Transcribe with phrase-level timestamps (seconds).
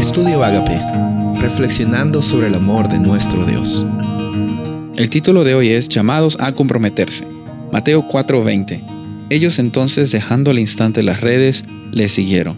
[0.00, 0.80] Estudio Agape,
[1.42, 3.84] reflexionando sobre el amor de nuestro Dios.
[4.96, 7.26] El título de hoy es Llamados a comprometerse.
[7.70, 8.82] Mateo 4:20.
[9.28, 12.56] Ellos entonces, dejando al instante las redes, le siguieron.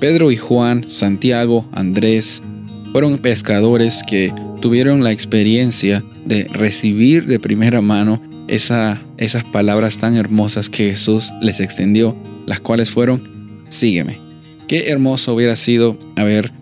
[0.00, 2.42] Pedro y Juan, Santiago, Andrés,
[2.90, 10.16] fueron pescadores que tuvieron la experiencia de recibir de primera mano esa, esas palabras tan
[10.16, 13.22] hermosas que Jesús les extendió, las cuales fueron,
[13.68, 14.29] sígueme.
[14.70, 16.52] Qué hermoso hubiera sido haber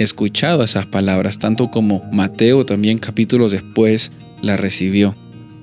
[0.00, 4.10] escuchado esas palabras, tanto como Mateo también capítulos después
[4.42, 5.14] la recibió.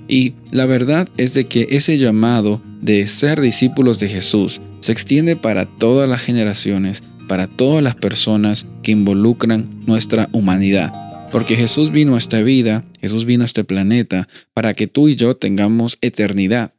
[0.08, 5.36] Y la verdad es de que ese llamado de ser discípulos de Jesús se extiende
[5.36, 10.90] para todas las generaciones, para todas las personas que involucran nuestra humanidad.
[11.30, 15.16] Porque Jesús vino a esta vida, Jesús vino a este planeta para que tú y
[15.16, 16.72] yo tengamos eternidad.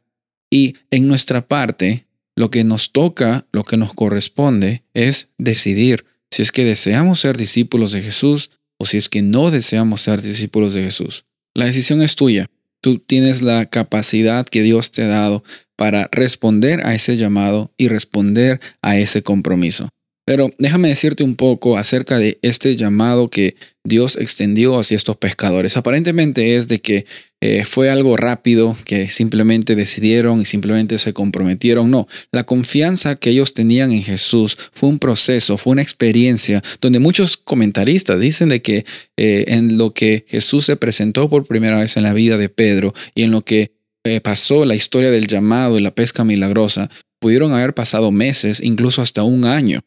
[0.50, 2.05] Y en nuestra parte,
[2.36, 7.36] lo que nos toca, lo que nos corresponde es decidir si es que deseamos ser
[7.36, 11.24] discípulos de Jesús o si es que no deseamos ser discípulos de Jesús.
[11.54, 12.50] La decisión es tuya.
[12.82, 15.42] Tú tienes la capacidad que Dios te ha dado
[15.76, 19.88] para responder a ese llamado y responder a ese compromiso.
[20.26, 25.76] Pero déjame decirte un poco acerca de este llamado que Dios extendió hacia estos pescadores.
[25.76, 27.06] Aparentemente es de que
[27.40, 31.92] eh, fue algo rápido, que simplemente decidieron y simplemente se comprometieron.
[31.92, 36.98] No, la confianza que ellos tenían en Jesús fue un proceso, fue una experiencia donde
[36.98, 38.84] muchos comentaristas dicen de que
[39.16, 42.94] eh, en lo que Jesús se presentó por primera vez en la vida de Pedro
[43.14, 46.90] y en lo que eh, pasó la historia del llamado y la pesca milagrosa,
[47.20, 49.84] pudieron haber pasado meses, incluso hasta un año.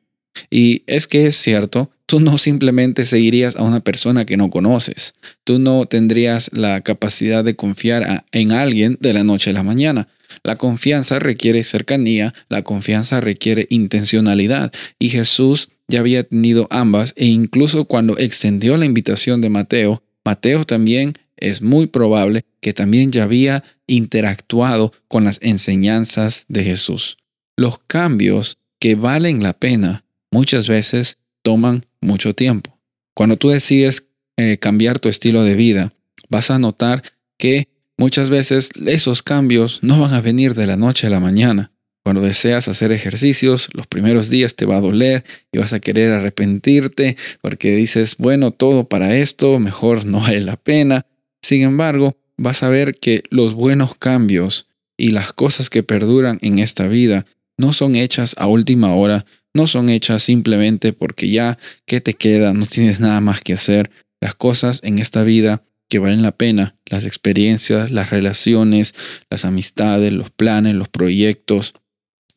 [0.50, 5.14] Y es que es cierto, tú no simplemente seguirías a una persona que no conoces.
[5.44, 10.08] Tú no tendrías la capacidad de confiar en alguien de la noche a la mañana.
[10.44, 14.72] La confianza requiere cercanía, la confianza requiere intencionalidad.
[15.00, 20.66] Y Jesús ya había tenido ambas e incluso cuando extendió la invitación de Mateo, Mateo
[20.66, 27.18] también es muy probable que también ya había interactuado con las enseñanzas de Jesús.
[27.58, 32.80] Los cambios que valen la pena muchas veces toman mucho tiempo.
[33.14, 35.94] Cuando tú decides eh, cambiar tu estilo de vida,
[36.30, 37.04] vas a notar
[37.38, 37.68] que
[37.98, 41.72] muchas veces esos cambios no van a venir de la noche a la mañana.
[42.04, 46.12] Cuando deseas hacer ejercicios, los primeros días te va a doler y vas a querer
[46.12, 51.06] arrepentirte porque dices, bueno, todo para esto, mejor no vale la pena.
[51.42, 54.68] Sin embargo, vas a ver que los buenos cambios
[54.98, 57.26] y las cosas que perduran en esta vida
[57.58, 62.54] no son hechas a última hora, no son hechas simplemente porque ya, ¿qué te queda?
[62.54, 63.90] No tienes nada más que hacer.
[64.22, 68.94] Las cosas en esta vida que valen la pena, las experiencias, las relaciones,
[69.30, 71.74] las amistades, los planes, los proyectos,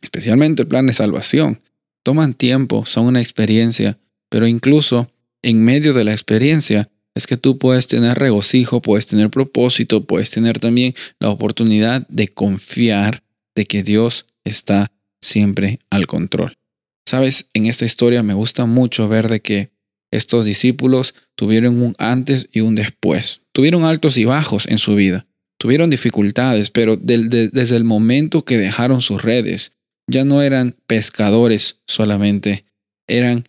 [0.01, 1.61] especialmente el plan de salvación,
[2.03, 3.99] toman tiempo, son una experiencia,
[4.31, 5.11] pero incluso
[5.43, 10.31] en medio de la experiencia es que tú puedes tener regocijo, puedes tener propósito, puedes
[10.31, 13.23] tener también la oportunidad de confiar
[13.55, 14.91] de que Dios está
[15.21, 16.57] siempre al control.
[17.07, 19.71] Sabes, en esta historia me gusta mucho ver de que
[20.13, 23.41] estos discípulos tuvieron un antes y un después.
[23.53, 25.27] Tuvieron altos y bajos en su vida.
[25.59, 29.73] Tuvieron dificultades, pero desde el momento que dejaron sus redes,
[30.09, 32.65] ya no eran pescadores solamente,
[33.07, 33.45] eran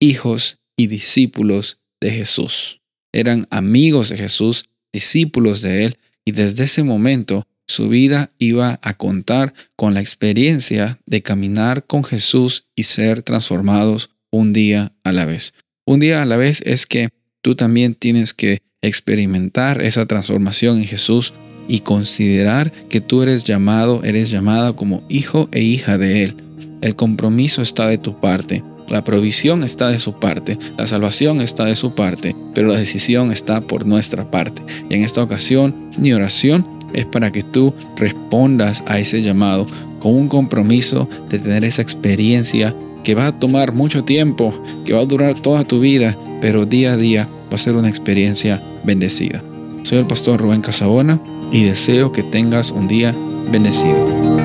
[0.00, 2.80] hijos y discípulos de Jesús.
[3.12, 8.94] Eran amigos de Jesús, discípulos de Él, y desde ese momento su vida iba a
[8.94, 15.26] contar con la experiencia de caminar con Jesús y ser transformados un día a la
[15.26, 15.54] vez.
[15.86, 17.10] Un día a la vez es que
[17.42, 21.32] tú también tienes que experimentar esa transformación en Jesús
[21.68, 26.36] y considerar que tú eres llamado, eres llamada como hijo e hija de Él.
[26.80, 31.64] El compromiso está de tu parte, la provisión está de su parte, la salvación está
[31.64, 34.62] de su parte, pero la decisión está por nuestra parte.
[34.90, 39.66] Y en esta ocasión, mi oración es para que tú respondas a ese llamado
[40.00, 44.54] con un compromiso de tener esa experiencia que va a tomar mucho tiempo,
[44.84, 47.88] que va a durar toda tu vida, pero día a día va a ser una
[47.88, 49.42] experiencia bendecida.
[49.84, 53.14] Soy el pastor Rubén Casabona y deseo que tengas un día
[53.50, 54.41] bendecido.